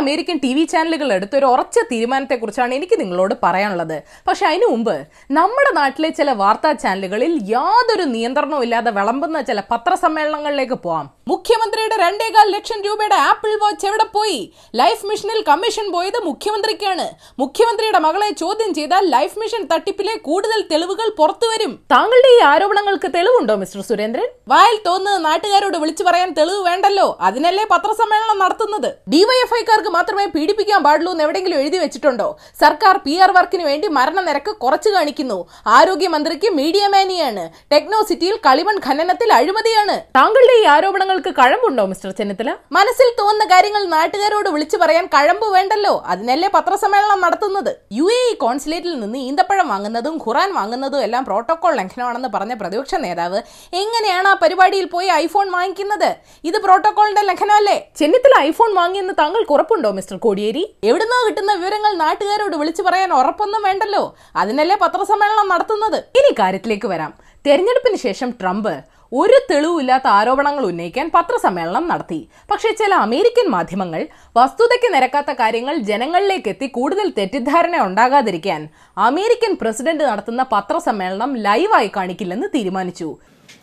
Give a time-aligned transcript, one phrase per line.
[0.00, 3.96] American T V ചാനലുകൾ എടുത്ത ഒരു ഉറച്ച തീരുമാനത്തെക്കുറിച്ചാണ് എനിക്ക് നിങ്ങളോട് പറയാനുള്ളത്.
[4.28, 4.96] പക്ഷെ അതിനു മുമ്പ്
[5.38, 11.06] നമ്മുടെ നാട്ടിലെ ചില വാർത്താ ചാനലുകളിൽ യാതൊരു നിയന്ത്രണവും ഇല്ലാതെ വിളമ്പുന്ന ചില പത്രസമ്മേളനങ്ങളിലേക്ക് പോവാം.
[11.32, 14.38] മുഖ്യമന്ത്രിയുടെ രണ്ടേകാൽ ലക്ഷം രൂപയുടെ ആപ്പിൾ വാച്ച് എവിടെ പോയി?
[14.80, 17.06] ലൈഫ് മിഷനിൽ കമ്മീഷൻ പോയത് മുഖ്യമന്ത്രിക്കാണ്.
[17.42, 23.82] മുഖ്യമന്ത്രിയുടെ മകളെ ചോദ്യം ചെയ്താൽ ലൈഫ് മിഷൻ തട്ടിപ്പിലെ കൂടുതൽ തെളിവുകൾ പുറത്തുവരും താങ്കളുടെ ഈ ആരോപണങ്ങൾക്ക് തെളിവുണ്ടോ മിസ്റ്റർ
[23.90, 24.28] സുരേന്ദ്രൻ?
[24.52, 27.06] വായിൽ തോന്നുന്നത് നാട്ടുകാരോട് വിളിച്ചു പറയാൻ തെളിവ് വേണ്ടല്ലോ.
[27.28, 28.90] അതിനല്ലേ പത്രസമ്മേളനം നടത്തുന്നത്?
[29.14, 32.28] ഡിവൈഎഫ്ഐക്കാർക്ക് മാത്രമേ പീഡിപ്പിക്കാൻ പാടുള്ളൂ എന്ന് എവിടെയെങ്കിലും എഴുതി വെച്ചിട്ടുണ്ടോ?
[32.62, 35.38] സർക്കാർ പി ആർ വർക്കിന് വേണ്ടി മരണനിരക്ക് കുറച്ചു കാണിക്കുന്നു.
[35.76, 39.96] ആരോഗ്യമന്ത്രിക്ക് മീഡിയ മാനിയാണ് ടെക്നോ സിറ്റിയിൽ കളിമൺ ഖനനത്തിൽ അഴിമതിയാണ്.
[40.18, 42.50] താങ്കളുടെ ഈ ആരോപണങ്ങൾക്ക് കഴമ്പുണ്ടോ മിസ്റ്റർ ചെന്നിത്തല?
[42.78, 45.94] മനസ്സിൽ തോന്നുന്ന കാര്യങ്ങൾ നാട്ടുകാരോട് വിളിച്ചു പറയാൻ കഴമ്പ് വേണ്ടല്ലോ.
[46.12, 47.72] അതിനല്ലേ പത്രസമ്മേളനം നടത്തുന്നത്?
[47.98, 53.38] യു എ ഇ കോൺസുലേറ്റിൽ നിന്ന് ഈന്തപ്പഴം വാങ്ങുന്നതും ഖുറാൻ വാങ്ങുന്നതും എല്ലാം പ്രോട്ടോകോൾ ലംഘനമാണെന്ന് പറഞ്ഞ പ്രതിപക്ഷ നേതാവ്
[53.82, 56.10] എങ്ങനെയാണ് ആ പരിപാടിയിൽ പോയി ഐഫോൺ വാങ്ങിക്കുന്നത്?
[56.48, 57.76] ഇത് പ്രോട്ടോകോളിന്റെ ലംഘനമല്ലേ?
[58.00, 59.79] ചെന്നിത്തല ഐഫോൺ വാങ്ങിയെന്ന് താങ്കൾക്ക് ഉറപ്പുണ്ടോ?
[59.88, 60.76] മിസ്റ്റർ കോടിയേരി?
[60.84, 64.16] എവിടുന്നോ കിട്ടുന്ന വിവരങ്ങൾ നാട്ടുകാരോട് വിളിച്ചു പറയാൻ ഉറപ്പൊന്നും വേണ്ടല്ലോ.
[64.36, 65.98] അതിനല്ലേ പത്രസമ്മേളനം നടത്തുന്നത്?
[66.18, 67.12] ഇനി കാര്യത്തിലേക്ക് വരാം.
[67.46, 68.74] തെരഞ്ഞെടുപ്പിന് ശേഷം ട്രംപ്
[69.12, 72.28] ഒരു തെളിവില്ലാത്ത ആരോപണങ്ങൾ ഉന്നയിക്കാൻ പത്രസമ്മേളനം നടത്തി.
[72.50, 74.06] പക്ഷേ ചില അമേരിക്കൻ മാധ്യമങ്ങൾ
[74.36, 83.18] വസ്തുതയ്ക്ക് നിരക്കാത്ത കാര്യങ്ങൾ ജനങ്ങളിലേക്ക് എത്തി കൂടുതൽ തെറ്റിദ്ധാരണ ഉണ്ടാകാതിരിക്കാൻ അമേരിക്കൻ പ്രസിഡന്റ് നടത്തുന്ന പത്രസമ്മേളനം ലൈവായി കാണിക്കില്ലെന്ന് തീരുമാനിച്ചു.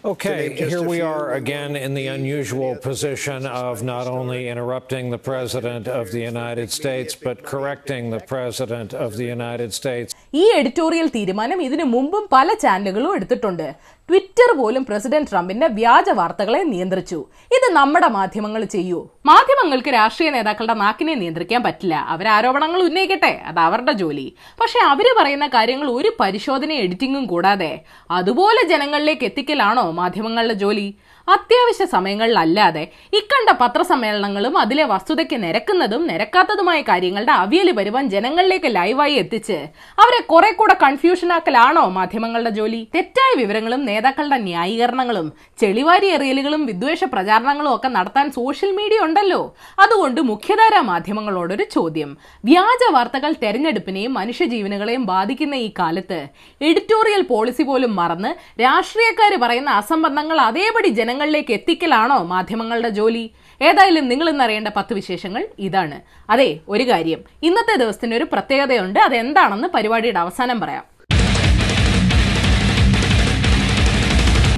[0.05, 5.87] Okay, here we are again in the unusual position of not only interrupting the President
[5.87, 10.15] of the United States, but correcting the President of the United States.
[10.33, 13.75] ഈ എഡിറ്റോറിയൽ തീരുമാനം ഇതിനു മുമ്പും പല ചാനലുകളും എടുത്തിട്ടുണ്ട്.
[14.09, 17.25] ട്വിറ്റർ പോലും പ്രസിഡന്റ് ട്രംപിന്റെ വ്യാജ വാർത്തകളെ നിയന്ത്രിച്ചു.
[17.51, 19.09] ഇത് നമ്മുടെ മാധ്യമങ്ങൾ ചെയ്യൂ.
[19.25, 21.95] മാധ്യമങ്ങൾക്ക് രാഷ്ട്രീയ നേതാക്കളുടെ നാക്കിനെ നിയന്ത്രിക്കാൻ പറ്റില്ല.
[21.95, 23.41] അവർ ആരോപണങ്ങൾ ഉന്നയിക്കട്ടെ.
[23.45, 24.33] അത് അവരുടെ ജോലി.
[24.61, 27.81] പക്ഷെ അവർ പറയുന്ന കാര്യങ്ങൾ ഒരു പരിശോധന എഡിറ്റിംഗും കൂടാതെ.
[28.11, 30.87] അതുപോലെ ജനങ്ങളിലേക്ക് എത്തിക്കലാണോ മാധ്യമങ്ങളുടെ ജോലി
[31.27, 39.57] അത്യാവശ്യ സമയങ്ങളിലല്ലാതെ ഇക്കണ്ട പത്രസമ്മേളനങ്ങളും അതിലെ വസ്തുതയ്ക്ക് നിരക്കുന്നതും നിരക്കാത്തതുമായ കാര്യങ്ങളുടെ അവിയൽ വരുവാൻ ജനങ്ങളിലേക്ക് ലൈവായി എത്തിച്ച്
[39.99, 42.87] അവരെ കുറെ കൂടെ കൺഫ്യൂഷനാക്കലാണോ മാധ്യമങ്ങളുടെ ജോലി?
[42.95, 49.55] തെറ്റായ വിവരങ്ങളും നേതാക്കളുടെ ന്യായീകരണങ്ങളും ചെളിവാരി എറിയലുകളും വിദ്വേഷ പ്രചാരണങ്ങളും ഒക്കെ നടത്താൻ സോഷ്യൽ മീഡിയ ഉണ്ടല്ലോ.
[49.79, 52.17] അതുകൊണ്ട് മുഖ്യധാരാ മാധ്യമങ്ങളോടൊരു ചോദ്യം.
[52.45, 56.27] വ്യാജ വാർത്തകൾ തെരഞ്ഞെടുപ്പിനെയും മനുഷ്യജീവനുകളെയും ബാധിക്കുന്ന ഈ കാലത്ത്
[56.61, 63.31] എഡിറ്റോറിയൽ പോളിസി പോലും മറന്ന് രാഷ്ട്രീയക്കാർ പറയുന്ന അസംബന്ധങ്ങൾ അതേപടി ജനങ്ങളിലേക്ക് എത്തിക്കലാണോ മാധ്യമങ്ങളുടെ ജോലി?
[63.61, 66.01] ഏതായാലും നിങ്ങൾ ഇന്നറിയേണ്ട പത്ത് വിശേഷങ്ങൾ ഇതാണ്.
[66.29, 67.21] അതെ ഒരു കാര്യം.
[67.43, 68.99] ഇന്നത്തെ ദിവസത്തിന് ഒരു പ്രത്യേകതയുണ്ട്.
[68.99, 70.85] അതെന്താണെന്ന് പരിപാടിയുടെ അവസാനം പറയാം.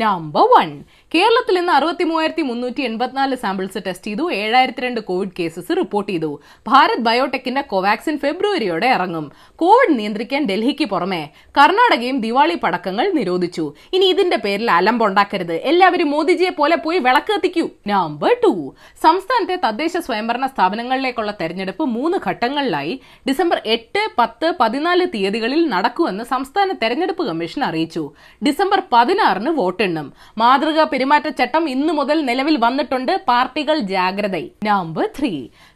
[0.01, 0.83] നമ്പർ വൺ
[1.15, 4.31] കേരളത്തിൽ ഇന്ന് അറുപത്തി മൂവായിരത്തി മുന്നൂറ്റി എൺപത്തിനാല് സാമ്പിൾസ് ടെസ്റ്റ് ചെയ്തു.
[4.31, 6.41] ഏഴായിരത്തി രണ്ട് കോവിഡ് കേസസ് റിപ്പോർട്ട് ചെയ്തു.
[6.67, 9.31] ഭാരത് ബയോടെക്കിന്റെ കോവാക്സിൻ ഫെബ്രുവരിയോടെ ഇറങ്ങും.
[9.55, 13.73] കോവിഡ് നിയന്ത്രിക്കാൻ ഡൽഹിക്ക് പുറമെ കർണാടകയും ദിവാളി പടക്കങ്ങൾ നിരോധിച്ചു.
[13.93, 17.69] ഇനി ഇതിന്റെ പേരിൽ അലമ്പുണ്ടാക്കരുത് എല്ലാവരും മോദിജിയെ പോലെ പോയി വിളക്ക് കത്തിക്കൂ.
[17.87, 26.23] നമ്പർ ടു സംസ്ഥാനത്തെ തദ്ദേശ സ്വയംഭരണ സ്ഥാപനങ്ങളിലേക്കുള്ള തെരഞ്ഞെടുപ്പ് മൂന്ന് ഘട്ടങ്ങളിലായി ഡിസംബർ എട്ട് പത്ത് പതിനാല് തീയതികളിൽ നടക്കുമെന്ന്
[26.23, 28.11] സംസ്ഥാന തെരഞ്ഞെടുപ്പ് കമ്മീഷൻ അറിയിച്ചു.
[28.47, 30.13] ഡിസംബർ പതിനാറിന് വോട്ടെണ്ണും.
[30.37, 33.11] മാതൃകാ പെരുമാറ്റച്ചട്ടം ഇന്നു മുതൽ നിലവിൽ വന്നിട്ടുണ്ട്.
[33.27, 34.37] പാർട്ടികൾ ജാഗ്രത
[34.67, 35.29] നമ്പർ ത്രീ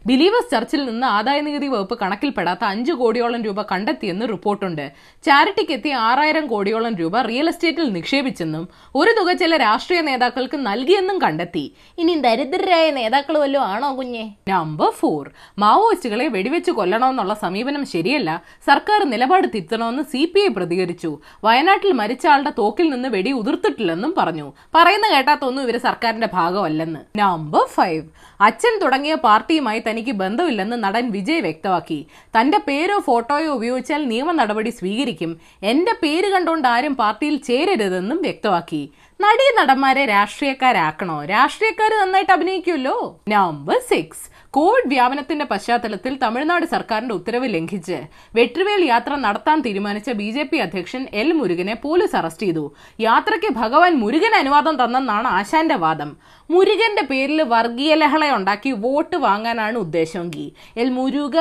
[0.08, 4.82] ബിലീവേഴ്സ് ചർച്ചിൽ നിന്ന് ആദായ നികുതി വകുപ്പ് കണക്കിൽപ്പെടാത്ത അഞ്ചു കോടിയോളം രൂപ കണ്ടെത്തിയെന്ന് റിപ്പോർട്ടുണ്ട്.
[5.26, 8.64] ചാരിറ്റിക്ക് എത്തിയ ആറായിരം കോടിയോളം രൂപ റിയൽ എസ്റ്റേറ്റിൽ നിക്ഷേപിച്ചെന്നും
[8.94, 11.64] ഒരു തുക ചില രാഷ്ട്രീയ നേതാക്കൾക്ക് നൽകിയെന്നും കണ്ടെത്തി.
[11.98, 14.24] ഇനി ദരിദ്രരായ നേതാക്കൾ വല്ലതും ആണോ കുഞ്ഞെ?
[14.52, 15.24] നമ്പർ ഫോർ
[15.64, 18.42] മാവോയിസ്റ്റുകളെ വെടിവെച്ച് കൊല്ലണമെന്നുള്ള സമീപനം ശരിയല്ല.
[18.68, 21.12] സർക്കാർ നിലപാട് തിരുത്തണമെന്ന് സി പി ഐ പ്രതികരിച്ചു.
[21.48, 24.48] വയനാട്ടിൽ മരിച്ച ആളുടെ തോക്കിൽ നിന്ന് വെടി ഉതിർത്തിട്ടില്ലെന്നും പറഞ്ഞു.
[24.78, 27.00] പറയുന്ന കേട്ടാത്തൊന്നും ഇവർ സർക്കാരിന്റെ ഭാഗമല്ലെന്ന്.
[27.18, 28.04] നമ്പർ ഫൈവ്
[28.40, 32.06] അച്ഛൻ തുടങ്ങിയ പാർട്ടിയുമായി തനിക്ക് ബന്ധമില്ലെന്ന് നടൻ വിജയ് വ്യക്തമാക്കി.
[32.36, 35.40] തന്റെ പേരോ ഫോട്ടോയോ ഉപയോഗിച്ചാൽ നിയമ നടപടി സ്വീകരിക്കും.
[35.62, 38.82] എന്റെ പേര് കണ്ടുകൊണ്ട് ആരും പാർട്ടിയിൽ ചേരരുതെന്നും വ്യക്തമാക്കി.
[39.20, 41.24] നടീ നടന്മാരെ രാഷ്ട്രീയക്കാരാക്കണോ?
[41.24, 42.96] രാഷ്ട്രീയക്കാർ നന്നായിട്ട് അഭിനയിക്കുമല്ലോ
[43.28, 47.96] നമ്പർ സിക്സ് കോവിഡ് വ്യാപനത്തിന്റെ പശ്ചാത്തലത്തിൽ തമിഴ്നാട് സർക്കാരിന്റെ ഉത്തരവ് ലംഘിച്ച്
[48.34, 52.64] വെട്രിവേൽ യാത്ര നടത്താൻ തീരുമാനിച്ച ബി ജെ പി അധ്യക്ഷൻ എൽ മുരുകനെ പോലീസ് അറസ്റ്റ് ചെയ്തു.
[53.00, 56.16] യാത്രയ്ക്ക് ഭഗവാൻ മുരുകൻ അനുവാദം തന്നെന്നാണ് ആശാന്റെ വാദം.
[56.50, 60.46] മുരുകന്റെ പേരിൽ വർഗീയ ലഹള ഉണ്ടാക്കി വോട്ട് വാങ്ങാനാണ് ഉദ്ദേശമെങ്കിൽ.
[60.76, 61.36] L Muruga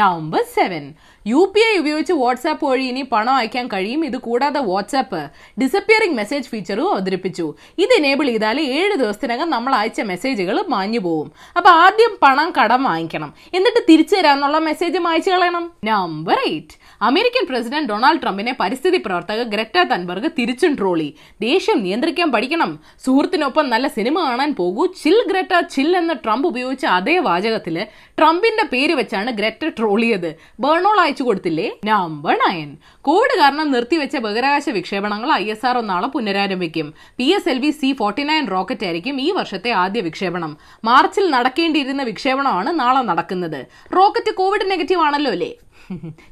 [0.00, 0.86] November seven.
[1.28, 4.02] U P I ഉപയോഗിച്ച് വാട്സാപ്പ് വഴി ഇനി പണം അയക്കാൻ കഴിയും.
[4.08, 5.20] ഇത് കൂടാതെ വാട്സാപ്പ്
[5.60, 7.46] ഡിസപ്പിയറിംഗ് മെസ്സേജ് ഫീച്ചറും അവതരിപ്പിച്ചു.
[7.84, 11.32] ഇത് എനേബിൾ ചെയ്താൽ ഏഴ് ദിവസത്തിനകം നമ്മൾ അയച്ച മെസ്സേജുകൾ മാഞ്ഞു പോവും.
[11.56, 13.30] അപ്പൊ ആദ്യം പണം കടം വാങ്ങിക്കണം.
[13.54, 15.64] എന്നിട്ട് തിരിച്ചു തരാന്നുള്ള മെസ്സേജ് മായച്ചു കളയണം.
[15.84, 16.76] Number eight
[17.08, 21.08] American president Donald ട്രംപിനെ പരിസ്ഥിതി പ്രവർത്തക ഗ്രറ്റ തൻബർഗ് തിരിച്ചും ട്രോളി.
[21.40, 22.70] ദേഷ്യം നിയന്ത്രിക്കാൻ പഠിക്കണം.
[23.06, 24.86] സുഹൃത്തിനൊപ്പം നല്ല സിനിമ കാണാൻ പോകൂ.
[25.02, 27.76] ചിൽ ഗ്രറ്റ ചിൽ എന്ന ട്രംപ് ഉപയോഗിച്ച അതേ വാചകത്തിൽ
[28.18, 30.30] ട്രംപിന്റെ പേര് വെച്ചാണ് ഗ്രറ്റ ട്രോളിയത്.
[30.60, 31.68] ബേണോൾ അയച്ച വെച്ചു കൊടുത്തില്ലേ?
[31.84, 32.68] നമ്പർ നയൻ
[33.06, 36.88] കോവിഡ് കാരണം നിർത്തിവെച്ച ബഹിരാകാശ വിക്ഷേപണങ്ങൾ ഐ എസ് ആർ നാളെ പുനരാരംഭിക്കും.
[37.18, 40.52] P S L V C forty nine rocket ആയിരിക്കും ഈ വർഷത്തെ ആദ്യ വിക്ഷേപണം.
[40.84, 43.60] മാർച്ചിൽ നടക്കേണ്ടിയിരുന്ന വിക്ഷേപണമാണ് നാളെ നടക്കുന്നത്.
[43.96, 45.50] റോക്കറ്റ് കോവിഡ് നെഗറ്റീവ് ആണല്ലോ അല്ലേ?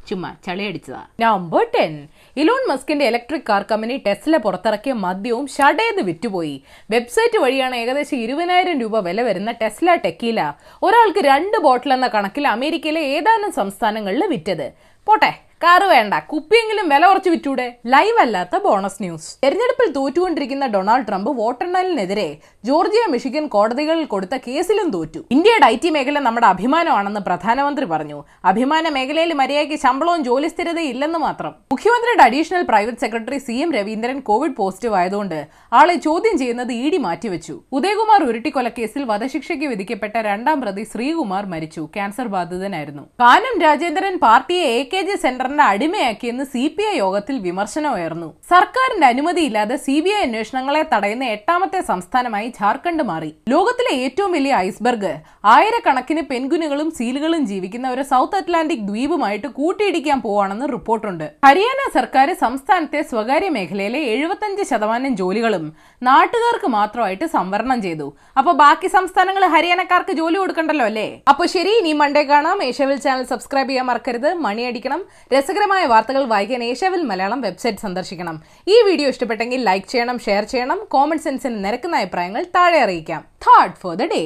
[0.09, 1.07] ചുമ്മാ ചളിയടിച്ചതാ.
[1.21, 6.63] നമ്പർ ടെൻ ഇലോൺ മസ്കിന്റെ ഇലക്ട്രിക് കാർ കമ്പനി ടെസ്ല പുറത്തിറക്കിയ മദ്യവും ഷടേന്ന് വിറ്റുപോയി.
[6.91, 13.01] വെബ്സൈറ്റ് വഴിയാണ് ഏകദേശം ഇരുപതിനായിരം രൂപ വില വരുന്ന ടെസ്ല ടെക്കീല ഒരാൾക്ക് രണ്ട് ബോട്ടിൽ എന്ന കണക്കിൽ അമേരിക്കയിലെ
[13.01, 14.73] ഏതാനും സംസ്ഥാനങ്ങളിൽ വിറ്റത്.
[15.07, 15.46] പോട്ടെ.
[15.63, 17.67] കാറ് വേണ്ട കുപ്പിയെങ്കിലും വില കുറച്ച് വിറ്റൂടെ?
[17.87, 22.27] ലൈവ് അല്ലാത്ത ബോണസ് ന്യൂസ് തെരഞ്ഞെടുപ്പിൽ തോറ്റുകൊണ്ടിരിക്കുന്ന ഡൊണാൾഡ് ട്രംപ് വോട്ടെണ്ണലിനെതിരെ
[22.65, 25.21] ജോർജിയ മിഷിഗൻ കോടതികളിൽ കൊടുത്ത കേസിലും തോറ്റു.
[25.31, 28.19] ഇന്ത്യയുടെ ഐ ടി മേഖല നമ്മുടെ അഭിമാനമാണെന്ന് പ്രധാനമന്ത്രി പറഞ്ഞു.
[28.45, 31.55] അഭിമാന മേഖലയിൽ മര്യാദയ്ക്ക് ശമ്പളവും ജോലി സ്ഥിരതയും ഇല്ലെന്ന് മാത്രം.
[31.73, 35.39] മുഖ്യമന്ത്രിയുടെ additional private secretary C M Raveendran Covid positive ആയതുകൊണ്ട്
[35.73, 37.57] ആളെ ചോദ്യം ചെയ്യുന്നത് ഇ ഡി മാറ്റിവെച്ചു.
[37.73, 41.89] ഉദയകുമാർ ഉരുട്ടിക്കൊലക്കേസിൽ വധശിക്ഷയ്ക്ക് വിധിക്കപ്പെട്ട രണ്ടാം പ്രതി ശ്രീകുമാർ മരിച്ചു.
[41.97, 43.07] ക്യാൻസർ ബാധിതനായിരുന്നു.
[43.25, 48.29] കാനം രാജേന്ദ്രൻ പാർട്ടിയെ എ കെ ജി സെന്ററിന്റെ അടിമയാക്കിയെന്ന് സി പി ഐ യോഗത്തിൽ വിമർശനം ഉയർന്നു.
[48.53, 53.31] സർക്കാരിന്റെ അനുമതിയില്ലാതെ സി ബി ഐ അന്വേഷണങ്ങളെ തടയുന്ന എട്ടാമത്തെ സംസ്ഥാനമായി ജാർഖണ്ഡ് മാറി.
[53.53, 55.13] ലോകത്തിലെ ഏറ്റവും വലിയ ഐസ്ബർഗ്
[55.53, 61.27] ആയിരക്കണക്കിന് പെൻഗുനുകളും സീലുകളും ജീവിക്കുന്ന ഒരു സൗത്ത് അറ്റ്ലാന്റിക് ദ്വീപുമായിട്ട് കൂട്ടിയിടിക്കാൻ പോവാണെന്ന് റിപ്പോർട്ടുണ്ട്.
[61.49, 65.67] ഹരിയാന സർക്കാർ സംസ്ഥാനത്തെ സ്വകാര്യ മേഖലയിലെ എഴുപത്തഞ്ച് ശതമാനം ജോലികളും
[66.09, 68.09] നാട്ടുകാർക്ക് മാത്രമായിട്ട് സംവരണം ചെയ്തു.
[68.41, 71.09] അപ്പൊ ബാക്കി സംസ്ഥാനങ്ങൾ ഹരിയാനക്കാർക്ക് ജോലി കൊടുക്കണ്ടല്ലോ അല്ലേ?
[71.35, 72.59] അപ്പൊ ശരി ഇനി മൺഡേ കാണാം.
[72.71, 74.31] ഏഷ്യവിൽ ചാനൽ സബ്സ്ക്രൈബ് ചെയ്യാൻ മറക്കരുത്.
[74.49, 75.01] മണിയടിക്കണം
[75.37, 78.37] രസകരമായ വാർത്തകൾ വായിക്കാൻ ഏഷ്യാവിൽ മലയാളം വെബ്സൈറ്റ് സന്ദർശിക്കണം.
[78.75, 83.23] ഈ വീഡിയോ ഇഷ്ടപ്പെട്ടെങ്കിൽ ലൈക്ക് ചെയ്യണം ഷെയർ ചെയ്യണം കോമൺ സെൻസിന് നിരക്കുന്ന അഭിപ്രായങ്ങൾ താഴെ അറിയിക്കാം.
[83.47, 84.21] Third for the day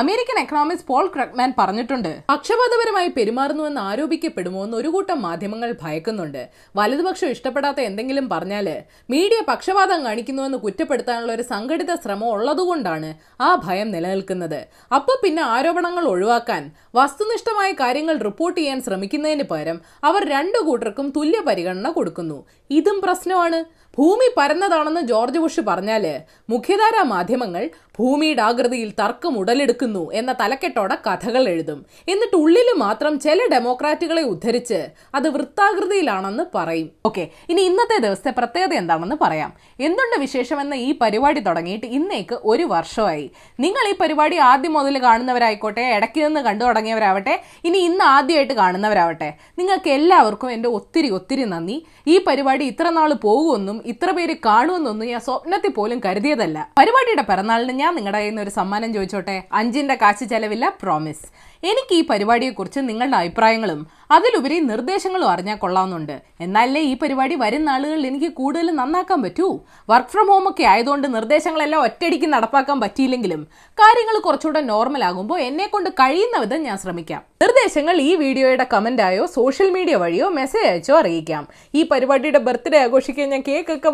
[0.00, 6.42] American economics Paul Krugman പറഞ്ഞിട്ടുണ്ട് പക്ഷപാതപരമായി പെരുമാറുന്നുവെന്ന് ആരോപിക്കപ്പെടുമോ എന്ന് ഒരു കൂട്ടം മാധ്യമങ്ങൾ ഭയക്കുന്നുണ്ട്.
[6.78, 8.66] വലതുപക്ഷം ഇഷ്ടപ്പെടാത്ത എന്തെങ്കിലും പറഞ്ഞാൽ
[9.14, 13.10] മീഡിയ പക്ഷപാതം കാണിക്കുന്നുവെന്ന് കുറ്റപ്പെടുത്താനുള്ള ഒരു സംഘടിത ശ്രമം ഉള്ളതുകൊണ്ടാണ്
[13.48, 14.60] ആ ഭയം നിലനിൽക്കുന്നത്.
[14.98, 16.64] അപ്പോൾ പിന്നെ ആരോപണങ്ങൾ ഒഴിവാക്കാൻ
[17.00, 22.46] വസ്തുനിഷ്ഠമായ കാര്യങ്ങൾ റിപ്പോർട്ട് ചെയ്യാൻ ശ്രമിക്കുന്നതിന് പകരം അവർ രണ്ടു കൂട്ടർക്കും തുല്യ പരിഗണന കൊടുക്കുന്നു.
[22.70, 23.64] ഇതും പ്രശ്നമാണ്.
[23.98, 26.04] ഭൂമി പരന്നതാണെന്ന് ജോർജ് ബുഷ് പറഞ്ഞാൽ
[26.50, 31.86] മുഖ്യധാരാ മാധ്യമങ്ങൾ ഭൂമിയുടെ ആകൃതിയിൽ തർക്കം ഉടലെടുക്കുന്നു എന്ന തലക്കെട്ടോടെ കഥകൾ എഴുതും.
[32.08, 34.80] എന്നിട്ട് ഉള്ളിൽ മാത്രം ചില ഡെമോക്രാറ്റുകളെ ഉദ്ധരിച്ച്
[35.14, 36.90] അത് വൃത്താകൃതിയിലാണെന്ന് പറയും.
[37.06, 39.52] ഓക്കെ ഇനി ഇന്നത്തെ ദിവസത്തെ പ്രത്യേകത എന്താണെന്ന് പറയാം.
[39.80, 43.30] എന്തുണ്ട് വിശേഷമെന്ന ഈ പരിപാടി തുടങ്ങിയിട്ട് ഇന്നേക്ക് ഒരു വർഷമായി.
[43.60, 49.34] നിങ്ങൾ ഈ പരിപാടി ആദ്യം മുതൽ കാണുന്നവരായിക്കോട്ടെ ഇടയ്ക്ക് നിന്ന് കണ്ടു തുടങ്ങിയവരാവട്ടെ ഇനി ഇന്ന് ആദ്യമായിട്ട് കാണുന്നവരാവട്ടെ.
[49.58, 51.86] നിങ്ങൾക്ക് എല്ലാവർക്കും എന്റെ ഒത്തിരി ഒത്തിരി നന്ദി.
[52.06, 56.58] ഈ പരിപാടി ഇത്ര നാൾ പോകുമെന്നും ഇത്ര പേര് കാണുമെന്നൊന്നും ഞാൻ സ്വപ്നത്തിൽ പോലും കരുതിയതല്ല.
[56.78, 59.36] പരിപാടിയുടെ പിറന്നാളിന് ഞാൻ നിങ്ങളുടെ കയ്യിൽ നിന്ന് ഒരു സമ്മാനം ചോദിച്ചോട്ടെ?
[59.60, 61.26] അഞ്ചിന്റെ കാശ് ചെലവില്ല പ്രോമിസ്
[61.70, 63.80] എനിക്ക് ഈ പരിപാടിയെക്കുറിച്ച് നിങ്ങളുടെ അഭിപ്രായങ്ങളും
[64.10, 66.16] അതിലുപരി നിർദ്ദേശങ്ങളും അറിഞ്ഞാൽ കൊള്ളാവുന്നുണ്ട്.
[66.40, 69.60] എന്നാലേ ഈ പരിപാടി വരുന്ന ആളുകളിൽ എനിക്ക് കൂടുതൽ നന്നാക്കാൻ പറ്റൂ?
[69.90, 73.40] വർക്ക് ഫ്രം ഹോം ഒക്കെ ആയതുകൊണ്ട് നിർദ്ദേശങ്ങളെല്ലാം ഒറ്റയടിക്ക് നടപ്പാക്കാൻ പറ്റിയില്ലെങ്കിലും
[73.80, 77.22] കാര്യങ്ങൾ കുറച്ചുകൂടെ നോർമൽ ആകുമ്പോൾ എന്നെ കൊണ്ട് കഴിയുന്ന വിധം ഞാൻ ശ്രമിക്കാം.
[77.42, 81.48] നിർദ്ദേശങ്ങൾ ഈ വീഡിയോയുടെ കമന്റായോ സോഷ്യൽ മീഡിയ വഴിയോ മെസ്സേജ് അയച്ചോ അറിയിക്കാം.
[81.74, 83.90] ഈ പരിപാടിയുടെ ബർത്ത്ഡേ ആഘോഷിക്കാൻ ഞാൻ കേക്ക് ഒക്കെ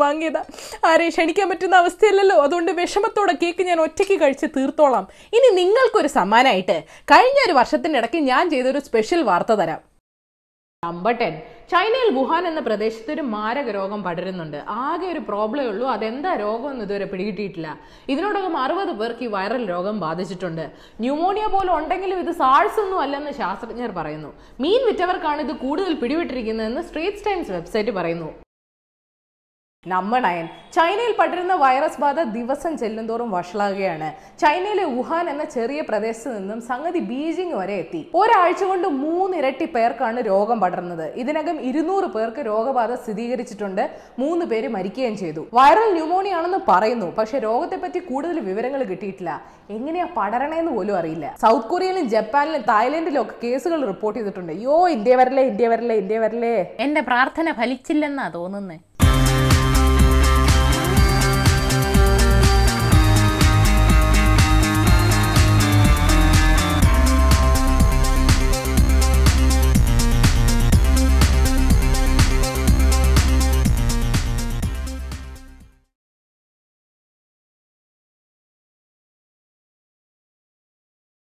[0.90, 2.36] ആരെയും ക്ഷണിക്കാൻ പറ്റുന്ന അവസ്ഥയല്ലല്ലോ.
[2.42, 5.06] അതുകൊണ്ട് വിഷമത്തോടെ കേക്ക് ഞാൻ ഒറ്റയ്ക്ക് കഴിച്ച് തീർത്തോളാം.
[5.32, 6.76] ഇനി നിങ്ങൾക്കൊരു സമ്മാനമായിട്ട്
[7.12, 9.80] കഴിഞ്ഞ ഒരു വർഷത്തിനിടയ്ക്ക് ഞാൻ ചെയ്തൊരു സ്പെഷ്യൽ വാർത്ത തരാം.
[10.82, 11.34] നമ്പർ ടെൻ
[11.72, 14.56] ചൈനയിൽ വുഹാൻ എന്ന പ്രദേശത്ത് ഒരു മാരക രോഗം പടരുന്നുണ്ട്.
[14.86, 15.84] ആകെ ഒരു പ്രോബ്ലം ഉള്ളൂ.
[15.92, 17.68] അതെന്താ രോഗം എന്ന് ഇതുവരെ പിടികിട്ടിയിട്ടില്ല.
[18.12, 20.64] ഇതിനോടകം അറുപത് പേർക്ക് ഈ വൈറൽ രോഗം ബാധിച്ചിട്ടുണ്ട്.
[21.04, 24.32] ന്യൂമോണിയ പോലെ ഉണ്ടെങ്കിലും ഇത് സാൾസ് ഒന്നും അല്ലെന്ന് ശാസ്ത്രജ്ഞർ പറയുന്നു.
[24.64, 28.30] മീൻ വിറ്റവർക്കാണ് ഇത് കൂടുതൽ പിടിവിട്ടിരിക്കുന്നതെന്ന് സ്ട്രീറ്റ്സ് ടൈംസ് വെബ്സൈറ്റ് പറയുന്നു.
[29.90, 30.44] Number nine.
[30.74, 34.08] ചൈനയിൽ പടരുന്ന വൈറസ് ബാധ ദിവസം ചെല്ലുന്തോറും വഷളാകുകയാണ്.
[34.42, 38.00] ചൈനയിലെ വുഹാൻ എന്ന ചെറിയ പ്രദേശത്ത് നിന്നും സംഗതി ബീജിംഗ് വരെ എത്തി.
[38.14, 41.06] ഒരാഴ്ച കൊണ്ട് മൂന്നിരട്ടി പേർക്കാണ് രോഗം പടർന്നത്.
[41.22, 43.82] ഇതിനകം ഇരുന്നൂറ് പേർക്ക് രോഗബാധ സ്ഥിരീകരിച്ചിട്ടുണ്ട്.
[44.18, 45.44] മൂന്ന് പേര് മരിക്കുകയും ചെയ്തു.
[45.54, 47.08] വൈറൽ ന്യൂമോണിയ ആണെന്ന് പറയുന്നു.
[47.18, 49.34] പക്ഷെ രോഗത്തെപ്പറ്റി കൂടുതൽ വിവരങ്ങൾ കിട്ടിയിട്ടില്ല.
[49.70, 51.26] എങ്ങനെയാ പടരണേന്ന് പോലും അറിയില്ല.
[51.42, 54.52] സൗത്ത് കൊറിയയിലും ജപ്പാനിലും തായ്ലൻഡിലും ഒക്കെ കേസുകൾ റിപ്പോർട്ട് ചെയ്തിട്ടുണ്ട്.
[54.68, 56.54] യോ ഇന്ത്യ വരല്ലേ ഇന്ത്യ വരല്ലേ ഇന്ത്യ വരല്ലേ.
[56.86, 58.78] എന്റെ പ്രാർത്ഥന ഫലിച്ചില്ലെന്നാ തോന്നുന്നേ.